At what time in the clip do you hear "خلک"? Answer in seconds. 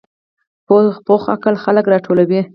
1.63-1.85